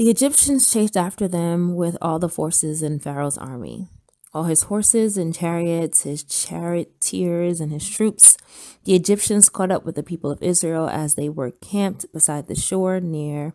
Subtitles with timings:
[0.00, 3.88] The Egyptians chased after them with all the forces in Pharaoh's army,
[4.32, 8.38] all his horses and chariots, his charioteers and his troops.
[8.84, 12.54] The Egyptians caught up with the people of Israel as they were camped beside the
[12.54, 13.52] shore near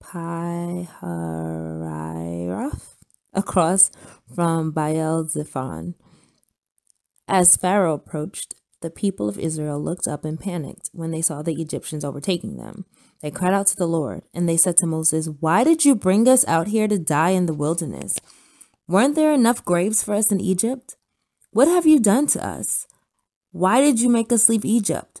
[0.00, 0.96] Pi-hahiroth,
[3.32, 3.90] across
[4.34, 5.94] from Baal Zephon.
[7.26, 11.60] As Pharaoh approached, the people of Israel looked up and panicked when they saw the
[11.60, 12.86] Egyptians overtaking them.
[13.20, 16.26] They cried out to the Lord, and they said to Moses, Why did you bring
[16.26, 18.16] us out here to die in the wilderness?
[18.88, 20.96] Weren't there enough graves for us in Egypt?
[21.52, 22.86] What have you done to us?
[23.52, 25.20] Why did you make us leave Egypt?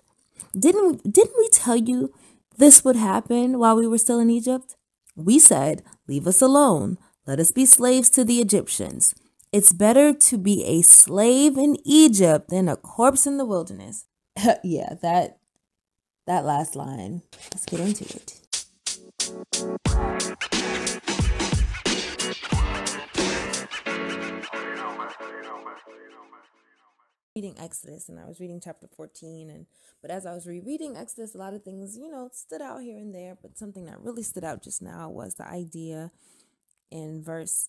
[0.58, 2.12] Didn't we, didn't we tell you
[2.56, 4.76] this would happen while we were still in Egypt?
[5.16, 6.98] We said, Leave us alone.
[7.26, 9.14] Let us be slaves to the Egyptians.
[9.52, 14.06] It's better to be a slave in Egypt than a corpse in the wilderness.
[14.62, 15.38] yeah, that
[16.28, 17.22] that last line.
[17.52, 18.36] Let's get into it.
[27.36, 29.66] reading Exodus and I was reading chapter 14 and
[30.02, 32.98] but as I was rereading Exodus a lot of things you know stood out here
[32.98, 36.10] and there but something that really stood out just now was the idea
[36.90, 37.68] in verse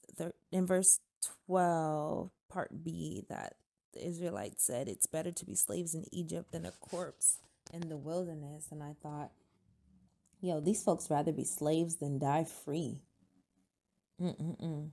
[0.52, 1.00] in verse
[1.47, 3.55] 12 part B that
[3.94, 7.39] the Israelites said it's better to be slaves in Egypt than a corpse
[7.73, 8.67] in the wilderness.
[8.72, 9.31] And I thought,
[10.42, 12.99] yo, these folks rather be slaves than die free.
[14.22, 14.92] Mm-mm-mm.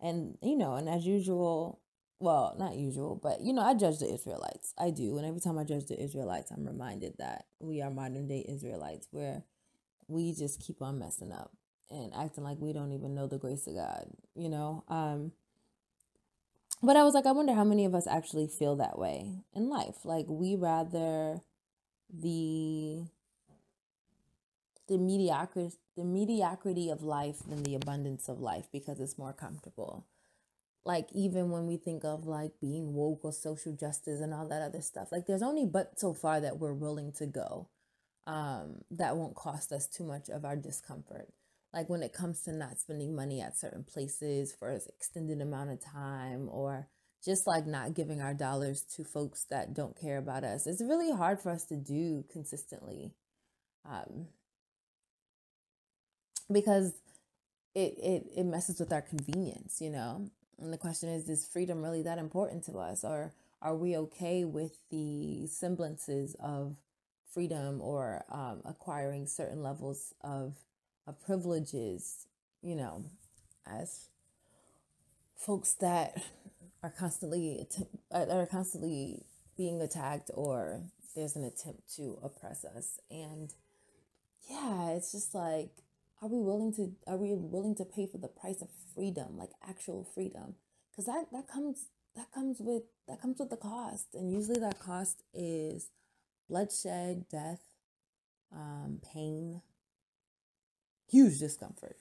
[0.00, 1.80] And, you know, and as usual,
[2.18, 4.74] well, not usual, but, you know, I judge the Israelites.
[4.78, 5.16] I do.
[5.18, 9.08] And every time I judge the Israelites, I'm reminded that we are modern day Israelites
[9.10, 9.44] where
[10.08, 11.52] we just keep on messing up
[11.90, 14.84] and acting like we don't even know the grace of God, you know?
[14.88, 15.32] Um,
[16.82, 19.68] but I was like, I wonder how many of us actually feel that way in
[19.68, 20.04] life.
[20.04, 21.40] Like we rather
[22.12, 23.06] the
[24.88, 30.06] the mediocrity the mediocrity of life than the abundance of life because it's more comfortable.
[30.84, 34.62] Like even when we think of like being woke or social justice and all that
[34.62, 37.68] other stuff, like there's only but so far that we're willing to go.
[38.26, 41.28] Um, that won't cost us too much of our discomfort.
[41.76, 45.70] Like when it comes to not spending money at certain places for an extended amount
[45.72, 46.88] of time or
[47.24, 50.66] just like not giving our dollars to folks that don't care about us.
[50.66, 53.12] It's really hard for us to do consistently.
[53.84, 54.28] Um,
[56.52, 56.94] because
[57.74, 60.30] it, it it messes with our convenience, you know.
[60.58, 64.44] And the question is, is freedom really that important to us, or are we okay
[64.44, 66.76] with the semblances of
[67.32, 70.56] freedom or um, acquiring certain levels of,
[71.06, 72.26] of privileges,
[72.62, 73.04] you know,
[73.66, 74.08] as
[75.36, 76.22] folks that
[76.82, 77.66] are constantly
[78.12, 79.24] uh, are constantly
[79.56, 80.82] being attacked or
[81.14, 83.00] there's an attempt to oppress us.
[83.10, 83.52] And
[84.48, 85.70] yeah it's just like
[86.22, 89.50] are we willing to are we willing to pay for the price of freedom like
[89.66, 90.54] actual freedom?
[90.90, 94.14] Because that that comes that comes with that comes with the cost.
[94.14, 95.90] And usually that cost is
[96.48, 97.60] bloodshed death
[98.54, 99.60] um, pain
[101.08, 101.96] huge discomfort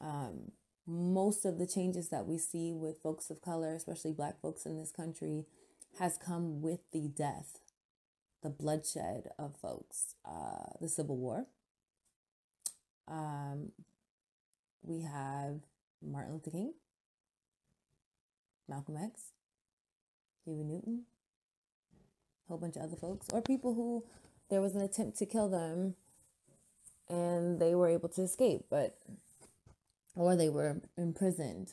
[0.00, 0.52] um,
[0.86, 4.78] most of the changes that we see with folks of color, especially black folks in
[4.78, 5.44] this country,
[5.98, 7.58] has come with the death,
[8.42, 11.46] the bloodshed of folks, uh, the Civil War.
[13.06, 13.72] Um,
[14.82, 15.60] we have
[16.02, 16.74] Martin Luther King,
[18.68, 19.32] Malcolm X,
[20.44, 21.02] Huey Newton,
[21.92, 24.04] a whole bunch of other folks, or people who
[24.48, 25.94] there was an attempt to kill them
[27.10, 28.96] and they were able to escape, but
[30.14, 31.72] or they were imprisoned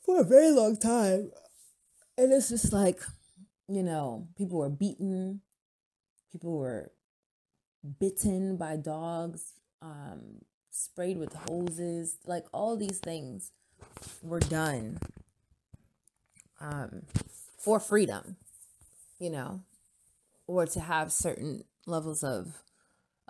[0.00, 1.30] for a very long time.
[2.16, 3.00] And it's just like,
[3.68, 5.40] you know, people were beaten,
[6.30, 6.92] people were
[7.98, 13.50] bitten by dogs, um, sprayed with hoses, like all these things
[14.22, 14.98] were done
[16.60, 17.02] um,
[17.58, 18.36] for freedom,
[19.18, 19.62] you know,
[20.46, 22.62] or to have certain levels of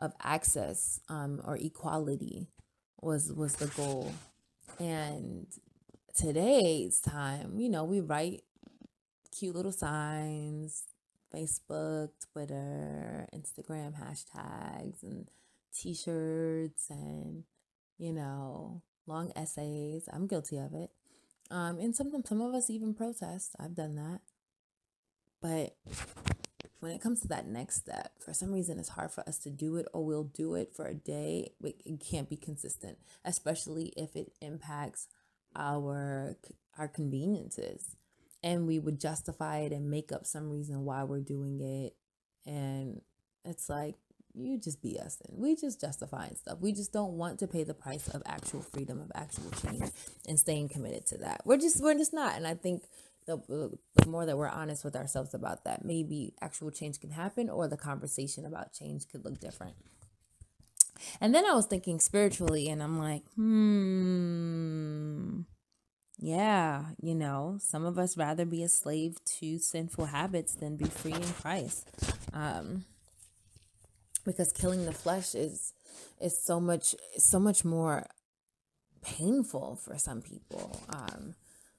[0.03, 2.49] of access um, or equality
[3.03, 4.13] was was the goal.
[4.81, 5.47] And
[6.17, 8.43] today's time, you know, we write
[9.37, 10.85] cute little signs,
[11.35, 15.29] Facebook, Twitter, Instagram hashtags and
[15.75, 17.45] t-shirts and
[17.99, 20.09] you know, long essays.
[20.13, 20.91] I'm guilty of it.
[21.51, 23.57] Um, and some some of us even protest.
[23.61, 24.21] I've done that.
[25.41, 25.75] But
[26.83, 29.51] when it comes to that next step, for some reason it's hard for us to
[29.51, 31.53] do it or we'll do it for a day.
[31.63, 35.07] It can't be consistent, especially if it impacts
[35.55, 36.37] our
[36.77, 37.95] our conveniences.
[38.43, 41.95] And we would justify it and make up some reason why we're doing it.
[42.51, 43.01] And
[43.45, 43.95] it's like
[44.35, 45.39] you just BSing.
[45.39, 46.59] We just justifying stuff.
[46.61, 49.93] We just don't want to pay the price of actual freedom, of actual change,
[50.27, 51.43] and staying committed to that.
[51.45, 52.35] We're just we're just not.
[52.35, 52.83] And I think
[53.27, 57.51] the, the more that we're honest with ourselves about that, maybe actual change can happen,
[57.51, 59.75] or the conversation about change could look different.
[61.21, 65.41] And then I was thinking spiritually, and I'm like, hmm,
[66.19, 70.85] yeah, you know, some of us rather be a slave to sinful habits than be
[70.85, 71.89] free in Christ.
[72.33, 72.85] Um,
[74.25, 75.73] because killing the flesh is
[76.21, 78.07] is so much so much more
[79.03, 80.81] painful for some people.
[80.89, 81.35] Um,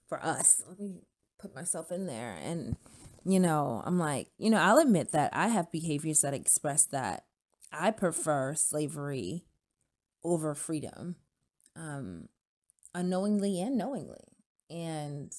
[0.08, 1.02] for us, let me
[1.44, 2.78] put myself in there, and
[3.26, 7.26] you know, I'm like, you know, I'll admit that I have behaviors that express that
[7.72, 9.46] I prefer slavery
[10.24, 11.18] over freedom,
[11.76, 12.30] um,
[12.96, 14.38] unknowingly and knowingly.
[14.70, 15.34] And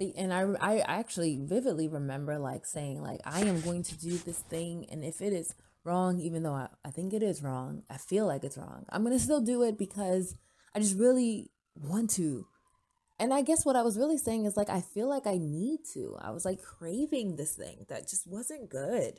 [0.00, 4.38] and I, I actually vividly remember like saying like I am going to do this
[4.38, 7.96] thing and if it is wrong even though I, I think it is wrong I
[7.96, 10.36] feel like it's wrong I'm gonna still do it because
[10.74, 12.46] I just really want to
[13.18, 15.80] and I guess what I was really saying is like I feel like I need
[15.94, 19.18] to I was like craving this thing that just wasn't good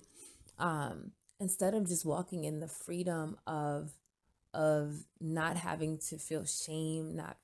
[0.57, 3.91] um, instead of just walking in the freedom of
[4.53, 7.37] of not having to feel shame, not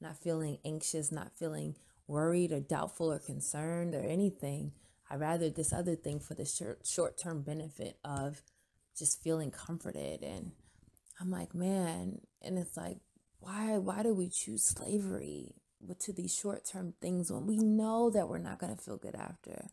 [0.00, 1.76] not feeling anxious, not feeling
[2.06, 4.72] worried or doubtful or concerned or anything.
[5.10, 8.42] I rather this other thing for the short short term benefit of
[8.96, 10.22] just feeling comforted.
[10.22, 10.52] And
[11.20, 12.98] I'm like, man, and it's like,
[13.40, 15.54] why why do we choose slavery
[15.98, 19.70] to these short term things when we know that we're not gonna feel good after?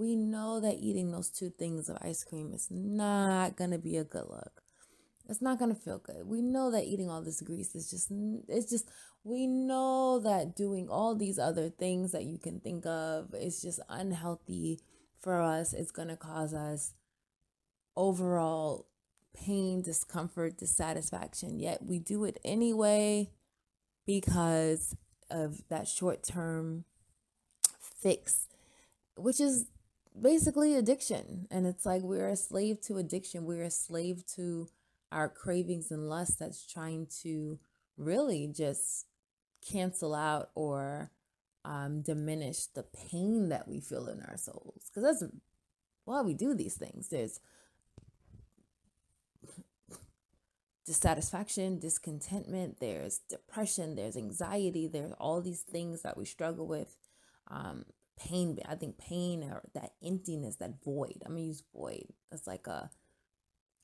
[0.00, 3.96] we know that eating those two things of ice cream is not going to be
[3.96, 4.62] a good look.
[5.28, 6.26] It's not going to feel good.
[6.26, 8.10] We know that eating all this grease is just,
[8.48, 8.90] it's just,
[9.22, 13.80] we know that doing all these other things that you can think of is just
[13.88, 14.80] unhealthy
[15.20, 15.72] for us.
[15.72, 16.94] It's going to cause us
[17.96, 18.86] overall
[19.34, 21.60] pain, discomfort, dissatisfaction.
[21.60, 23.30] Yet we do it anyway
[24.06, 24.96] because
[25.30, 26.84] of that short term
[27.78, 28.48] fix,
[29.16, 29.66] which is
[30.20, 31.46] basically addiction.
[31.50, 33.44] And it's like we're a slave to addiction.
[33.44, 34.68] We're a slave to
[35.12, 37.58] our cravings and lust that's trying to
[37.96, 39.06] really just
[39.68, 41.10] cancel out or
[41.64, 44.88] um, diminish the pain that we feel in our souls.
[44.88, 45.32] Because that's
[46.04, 47.08] why we do these things.
[47.08, 47.40] There's
[50.86, 56.96] dissatisfaction, discontentment, there's depression, there's anxiety, there's all these things that we struggle with.
[57.48, 57.84] Um,
[58.18, 62.66] pain i think pain or that emptiness that void i'm gonna use void it's like
[62.66, 62.90] a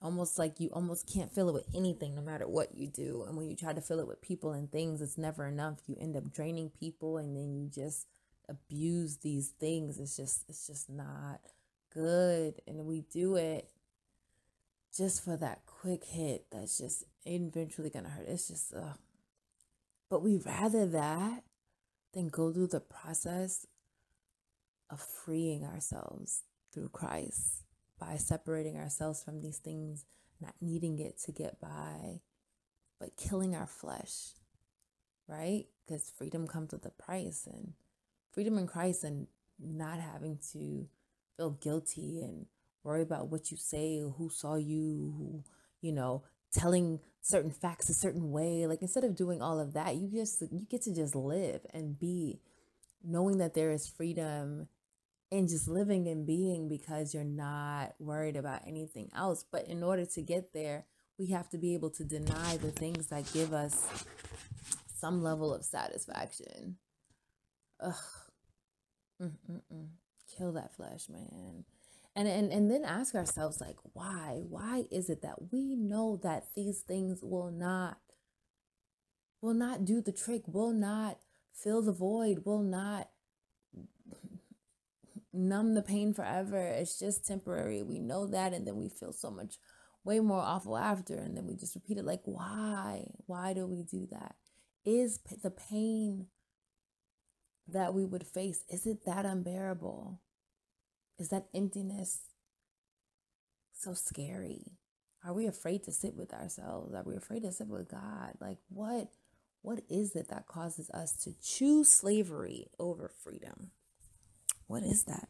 [0.02, 3.24] almost like you almost can't fill it with anything no matter what you do.
[3.26, 5.80] And when you try to fill it with people and things it's never enough.
[5.86, 8.06] You end up draining people and then you just
[8.48, 9.98] abuse these things.
[9.98, 11.40] It's just it's just not
[11.92, 12.60] good.
[12.66, 13.70] And we do it
[14.94, 18.94] just for that quick hit that's just eventually gonna hurt it's just uh
[20.08, 21.42] but we rather that
[22.14, 23.66] than go through the process
[24.90, 26.42] of freeing ourselves
[26.72, 27.64] through Christ
[27.98, 30.04] by separating ourselves from these things,
[30.40, 32.20] not needing it to get by,
[33.00, 34.34] but killing our flesh,
[35.28, 35.66] right?
[35.84, 37.72] Because freedom comes with a price, and
[38.32, 39.26] freedom in Christ, and
[39.58, 40.88] not having to
[41.36, 42.46] feel guilty and
[42.86, 45.44] worry about what you say, who saw you, who,
[45.82, 48.66] you know, telling certain facts a certain way.
[48.66, 51.98] Like instead of doing all of that, you just you get to just live and
[51.98, 52.40] be
[53.04, 54.68] knowing that there is freedom
[55.32, 59.44] and just living and being because you're not worried about anything else.
[59.50, 60.86] But in order to get there,
[61.18, 63.86] we have to be able to deny the things that give us
[64.94, 66.76] some level of satisfaction.
[67.80, 67.94] Ugh.
[69.22, 69.88] Mm-mm-mm.
[70.36, 71.64] Kill that flesh, man.
[72.18, 76.46] And, and and then ask ourselves like why why is it that we know that
[76.56, 77.98] these things will not
[79.42, 81.18] will not do the trick will not
[81.52, 83.10] fill the void will not
[85.36, 86.58] numb the pain forever.
[86.58, 87.82] It's just temporary.
[87.82, 88.52] We know that.
[88.52, 89.56] And then we feel so much
[90.04, 91.14] way more awful after.
[91.14, 93.06] And then we just repeat it like, why?
[93.26, 94.36] Why do we do that?
[94.84, 96.26] Is the pain
[97.68, 100.20] that we would face, is it that unbearable?
[101.18, 102.20] Is that emptiness
[103.72, 104.78] so scary?
[105.24, 106.94] Are we afraid to sit with ourselves?
[106.94, 108.34] Are we afraid to sit with God?
[108.40, 109.08] Like what
[109.62, 113.70] what is it that causes us to choose slavery over freedom?
[114.66, 115.28] What is that?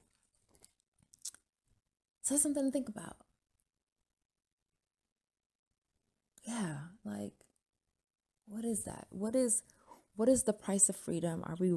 [2.23, 3.17] So something to think about.
[6.47, 7.33] Yeah, like
[8.47, 9.07] what is that?
[9.11, 9.63] What is
[10.17, 11.43] what is the price of freedom?
[11.45, 11.73] Are we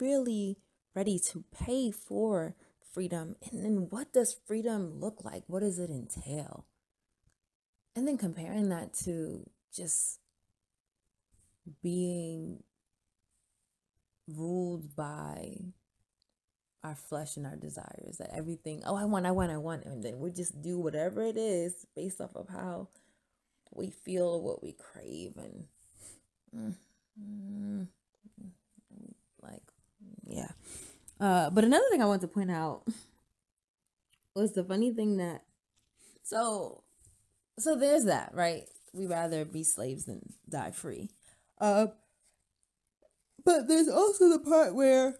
[0.00, 0.58] really
[0.94, 2.54] ready to pay for
[2.92, 5.44] freedom and then what does freedom look like?
[5.46, 6.66] What does it entail?
[7.96, 10.20] And then comparing that to just
[11.82, 12.62] being
[14.28, 15.56] ruled by
[16.82, 20.02] our flesh and our desires that everything oh i want i want i want and
[20.02, 22.88] then we just do whatever it is based off of how
[23.72, 25.64] we feel what we crave and
[26.56, 26.74] mm,
[27.20, 27.86] mm,
[29.42, 29.62] like
[30.26, 30.50] yeah
[31.20, 32.82] uh but another thing i want to point out
[34.34, 35.42] was the funny thing that
[36.22, 36.82] so
[37.58, 41.10] so there's that right we rather be slaves than die free
[41.60, 41.86] uh
[43.44, 45.14] but there's also the part where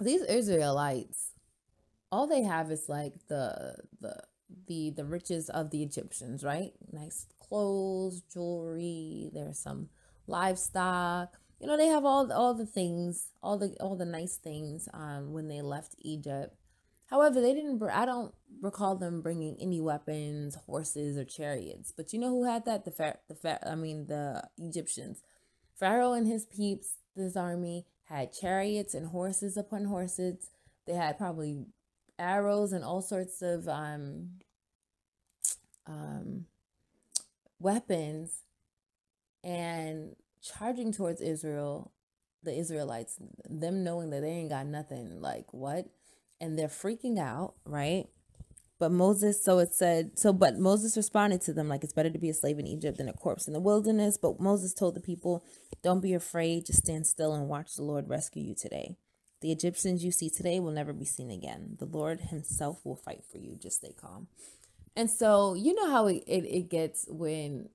[0.00, 1.32] these Israelites,
[2.10, 4.16] all they have is like the the
[4.66, 6.72] the the riches of the Egyptians, right?
[6.92, 9.30] Nice clothes, jewelry.
[9.32, 9.88] There's some
[10.26, 11.36] livestock.
[11.60, 14.88] You know, they have all all the things, all the all the nice things.
[14.94, 16.54] Um, when they left Egypt.
[17.10, 17.82] However, they didn't.
[17.82, 21.92] I don't recall them bringing any weapons, horses, or chariots.
[21.96, 22.84] But you know who had that?
[22.84, 25.22] The the I mean, the Egyptians.
[25.74, 30.50] Pharaoh and his peeps, this army, had chariots and horses upon horses.
[30.86, 31.66] They had probably
[32.18, 34.30] arrows and all sorts of um,
[35.86, 36.46] um,
[37.60, 38.42] weapons
[39.44, 41.92] and charging towards Israel,
[42.42, 43.18] the Israelites,
[43.48, 45.86] them knowing that they ain't got nothing, like what?
[46.40, 48.06] And they're freaking out, right?
[48.78, 52.18] But Moses, so it said, so, but Moses responded to them like it's better to
[52.18, 54.16] be a slave in Egypt than a corpse in the wilderness.
[54.16, 55.44] But Moses told the people,
[55.82, 58.96] don't be afraid, just stand still and watch the Lord rescue you today.
[59.40, 61.76] The Egyptians you see today will never be seen again.
[61.78, 63.56] The Lord himself will fight for you.
[63.56, 64.28] Just stay calm.
[64.96, 67.68] And so, you know how it, it, it gets when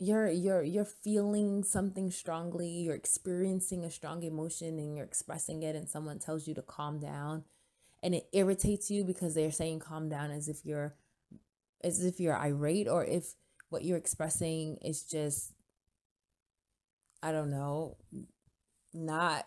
[0.00, 5.76] you're you're you're feeling something strongly, you're experiencing a strong emotion and you're expressing it
[5.76, 7.44] and someone tells you to calm down
[8.02, 10.94] and it irritates you because they're saying calm down as if you're
[11.84, 13.34] as if you're irate or if
[13.68, 15.52] what you're expressing is just
[17.22, 17.98] I don't know,
[18.94, 19.46] not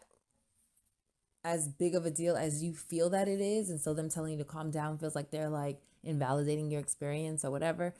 [1.43, 3.69] as big of a deal as you feel that it is.
[3.69, 7.43] And so them telling you to calm down feels like they're like invalidating your experience
[7.43, 7.93] or whatever.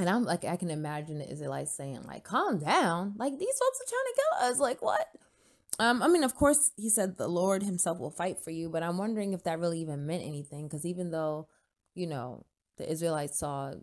[0.00, 3.12] And I'm like, I can imagine the Israelites saying, like, calm down.
[3.18, 4.58] Like, these folks are trying to kill us.
[4.58, 5.06] Like, what?
[5.78, 8.82] Um, I mean, of course, he said the Lord himself will fight for you, but
[8.82, 10.68] I'm wondering if that really even meant anything.
[10.68, 11.48] Because even though,
[11.94, 12.46] you know,
[12.78, 13.74] the Israelites saw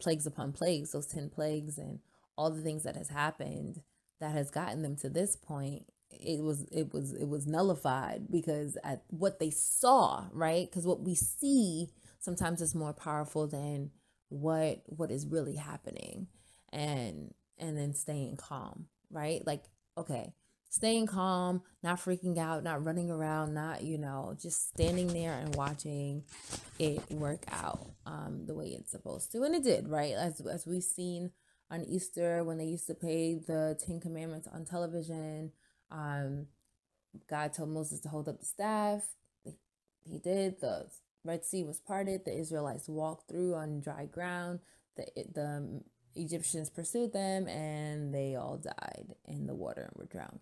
[0.00, 1.98] plagues upon plagues, those 10 plagues, and
[2.38, 3.82] all the things that has happened
[4.18, 8.78] that has gotten them to this point, it was it was it was nullified because
[8.82, 13.90] at what they saw right because what we see sometimes is more powerful than
[14.28, 16.26] what what is really happening
[16.72, 19.64] and and then staying calm right like
[19.96, 20.32] okay
[20.76, 25.54] staying calm, not freaking out, not running around, not, you know, just standing there and
[25.54, 26.22] watching
[26.78, 29.42] it work out um, the way it's supposed to.
[29.42, 30.12] And it did, right?
[30.12, 31.30] As, as we've seen
[31.70, 35.52] on Easter when they used to play the Ten Commandments on television,
[35.90, 36.46] um,
[37.28, 39.02] God told Moses to hold up the staff.
[40.04, 40.60] He did.
[40.60, 40.88] The
[41.26, 42.24] Red Sea was parted.
[42.24, 44.60] The Israelites walked through on dry ground.
[44.96, 45.80] The, the
[46.16, 50.40] Egyptians pursued them and they all died in the water and were drowned.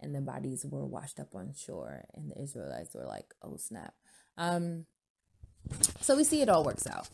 [0.00, 3.94] And the bodies were washed up on shore and the israelites were like oh snap.
[4.38, 4.86] Um
[6.00, 7.08] so we see it all works out.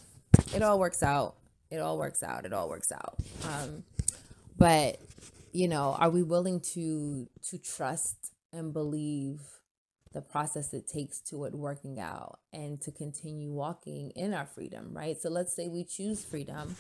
[0.55, 1.37] It all works out.
[1.71, 2.45] It all works out.
[2.45, 3.19] It all works out.
[3.45, 3.85] Um
[4.57, 5.01] but
[5.53, 9.41] you know are we willing to to trust and believe
[10.13, 14.91] the process it takes to it working out and to continue walking in our freedom
[14.93, 15.21] right?
[15.21, 16.77] So let's say we choose freedom.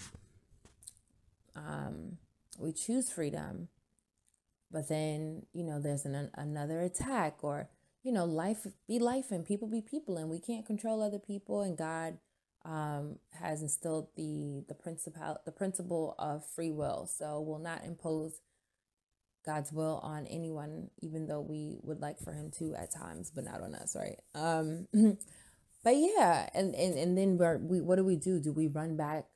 [1.54, 2.18] Um
[2.58, 3.68] we choose freedom
[4.70, 7.68] but then you know there's an, another attack or
[8.02, 11.60] you know life be life and people be people and we can't control other people
[11.60, 12.16] and god
[12.66, 17.06] um, has instilled the the principle the principle of free will.
[17.06, 18.40] So will not impose
[19.46, 23.44] god's will on anyone even though we would like for him to at times but
[23.44, 24.86] not on us right um
[25.84, 28.96] but yeah and and, and then we're, we what do we do do we run
[28.96, 29.26] back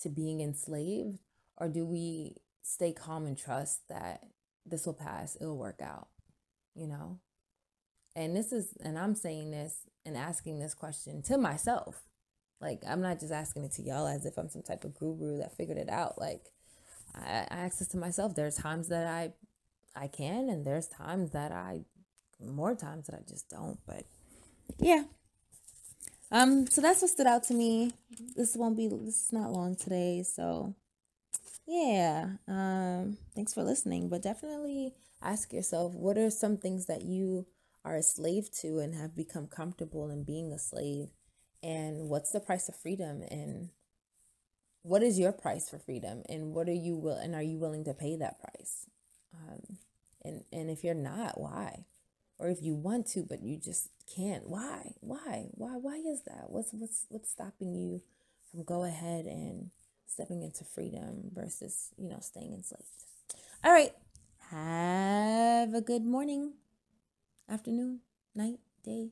[0.00, 1.18] to being enslaved
[1.56, 4.24] or do we stay calm and trust that
[4.66, 6.08] this will pass, it'll work out,
[6.74, 7.18] you know?
[8.16, 12.02] And this is, and I'm saying this and asking this question to myself.
[12.60, 15.38] Like, I'm not just asking it to y'all as if I'm some type of guru
[15.38, 16.18] that figured it out.
[16.18, 16.50] Like,
[17.14, 18.34] I, I ask this to myself.
[18.34, 19.32] There's times that I,
[19.94, 21.82] I can, and there's times that I,
[22.40, 23.78] more times that I just don't.
[23.86, 24.04] But
[24.78, 25.04] yeah.
[26.32, 27.92] Um, so that's what stood out to me.
[28.36, 30.22] This won't be, this is not long today.
[30.22, 30.74] So
[31.70, 34.92] yeah um thanks for listening but definitely
[35.22, 37.46] ask yourself what are some things that you
[37.84, 41.10] are a slave to and have become comfortable in being a slave
[41.62, 43.68] and what's the price of freedom and
[44.82, 47.84] what is your price for freedom and what are you will and are you willing
[47.84, 48.86] to pay that price
[49.34, 49.78] um,
[50.24, 51.84] and and if you're not why?
[52.38, 54.94] Or if you want to but you just can't why?
[55.00, 55.48] Why?
[55.52, 56.46] Why why is that?
[56.48, 58.02] What's what's what's stopping you
[58.50, 59.70] from go ahead and
[60.06, 62.84] stepping into freedom versus you know staying enslaved?
[63.62, 63.92] All right.
[64.50, 66.54] Have a good morning
[67.48, 68.00] afternoon
[68.34, 69.10] night day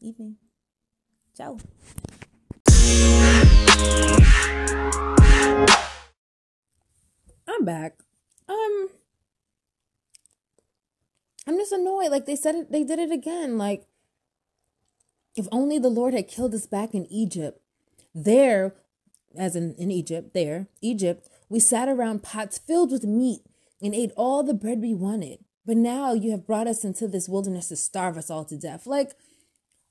[0.00, 0.36] evening.
[1.36, 1.58] Ciao.
[7.46, 7.98] I'm back
[8.48, 8.88] um
[11.50, 12.12] I'm just annoyed.
[12.12, 13.58] Like they said it, they did it again.
[13.58, 13.84] Like,
[15.34, 17.60] if only the Lord had killed us back in Egypt.
[18.14, 18.76] There,
[19.36, 23.40] as in, in Egypt, there, Egypt, we sat around pots filled with meat
[23.82, 25.40] and ate all the bread we wanted.
[25.66, 28.86] But now you have brought us into this wilderness to starve us all to death.
[28.86, 29.16] Like,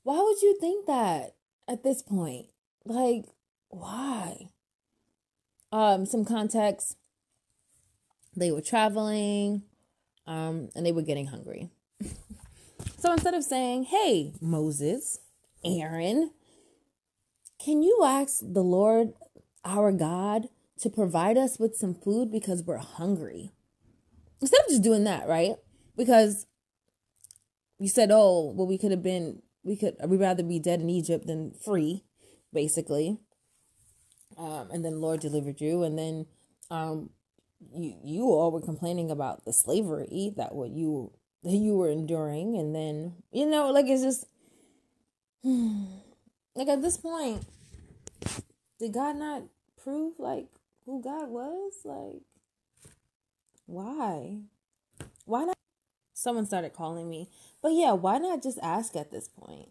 [0.02, 1.34] why would you think that
[1.68, 2.46] at this point?
[2.86, 3.26] Like,
[3.68, 4.48] why?
[5.70, 6.96] Um, some context.
[8.34, 9.64] They were traveling
[10.30, 11.70] um, and they were getting hungry.
[12.98, 15.18] so instead of saying, Hey, Moses,
[15.64, 16.30] Aaron,
[17.62, 19.12] can you ask the Lord
[19.64, 23.50] our God to provide us with some food because we're hungry?
[24.40, 25.56] Instead of just doing that, right?
[25.96, 26.46] Because
[27.80, 30.88] you said, Oh, well, we could have been, we could, we'd rather be dead in
[30.88, 32.04] Egypt than free,
[32.52, 33.18] basically.
[34.38, 36.26] Um, and then Lord delivered you, and then
[36.70, 37.10] um,
[37.74, 41.12] you you all were complaining about the slavery that what you
[41.42, 44.24] that you were enduring and then you know like it's just
[45.44, 47.44] like at this point
[48.78, 49.42] did god not
[49.82, 50.46] prove like
[50.90, 51.72] who god was?
[51.84, 52.22] Like
[53.66, 54.38] why?
[55.24, 55.56] Why not?
[56.14, 57.30] Someone started calling me.
[57.62, 59.70] But yeah why not just ask at this point?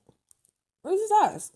[0.83, 1.53] Or just ask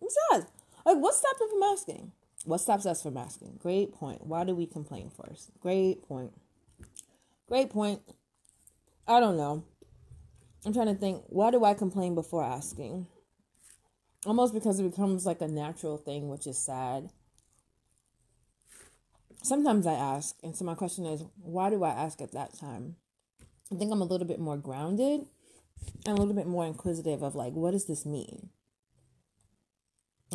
[0.00, 0.46] just ask
[0.84, 2.12] like what's stopping from asking
[2.46, 3.58] what stops us from asking?
[3.60, 4.24] Great point.
[4.24, 5.50] Why do we complain first?
[5.60, 6.32] Great point.
[7.48, 8.00] Great point.
[9.06, 9.64] I don't know.
[10.64, 11.24] I'm trying to think.
[11.26, 13.06] Why do I complain before asking?
[14.24, 17.10] Almost because it becomes like a natural thing, which is sad.
[19.42, 22.96] Sometimes I ask, and so my question is, why do I ask at that time?
[23.72, 25.26] I think I'm a little bit more grounded
[26.04, 28.50] and a little bit more inquisitive of like, what does this mean?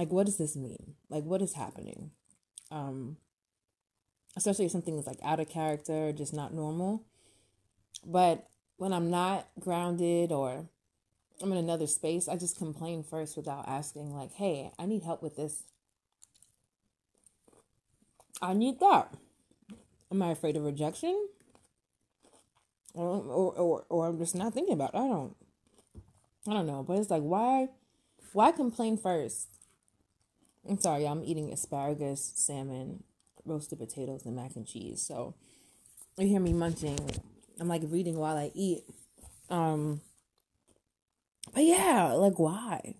[0.02, 0.96] Like what does this mean?
[1.10, 2.10] Like what is happening?
[2.72, 3.18] Um
[4.36, 7.04] especially if something is like out of character or just not normal.
[8.04, 10.66] But when i'm not grounded or
[11.40, 15.22] i'm in another space i just complain first without asking like hey i need help
[15.22, 15.64] with this.
[18.42, 19.14] I need that.
[20.12, 21.28] Am i afraid of rejection?
[22.96, 24.98] Or or or, or i'm just not thinking about it.
[24.98, 25.36] i don't
[26.48, 26.82] i don't know.
[26.82, 27.68] But it's like why
[28.34, 29.61] why complain first
[30.68, 33.04] I'm sorry, I'm eating asparagus, salmon,
[33.46, 35.02] roasted potatoes, and mac and cheese.
[35.02, 35.36] So
[36.18, 37.00] you hear me munching.
[37.60, 38.84] I'm like reading while I eat.
[39.50, 40.02] Um,
[41.54, 42.96] but yeah, like why?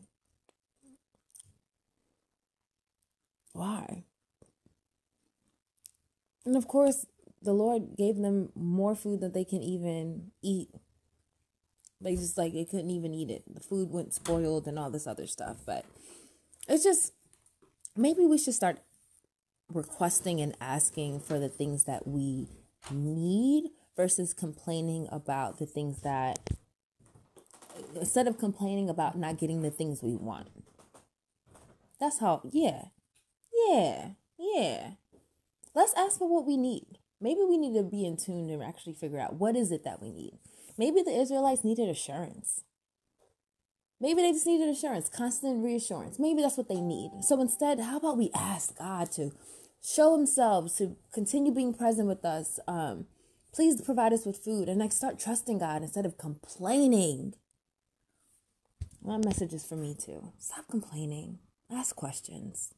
[3.54, 4.04] Why?
[6.46, 7.06] And of course,
[7.42, 10.70] the Lord gave them more food than they can even eat.
[12.00, 13.44] They just like they couldn't even eat it.
[13.54, 15.58] The food went spoiled and all this other stuff.
[15.66, 15.86] But
[16.68, 17.14] it's just
[17.96, 18.80] maybe we should start
[19.74, 22.48] requesting and asking for the things that we
[22.92, 26.40] need versus complaining about the things that
[27.96, 30.48] instead of complaining about not getting the things we want.
[32.00, 32.86] That's how, yeah,
[33.68, 34.92] yeah, yeah.
[35.74, 36.98] Let's ask for what we need.
[37.22, 40.02] Maybe we need to be in tune and actually figure out what is it that
[40.02, 40.40] we need.
[40.78, 42.64] Maybe the Israelites needed assurance.
[44.02, 46.18] Maybe they just needed assurance, constant reassurance.
[46.18, 47.12] Maybe that's what they need.
[47.22, 49.32] So instead, how about we ask God to
[49.80, 52.60] show Himself, to continue being present with us?
[52.68, 53.06] Um,
[53.54, 57.36] please provide us with food and like start trusting God instead of complaining.
[59.04, 60.32] My message is for me too.
[60.40, 61.38] Stop complaining.
[61.72, 62.74] Ask questions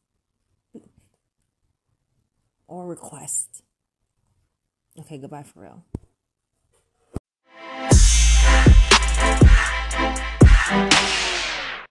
[2.68, 3.64] or request.
[5.00, 5.86] Okay, goodbye for real.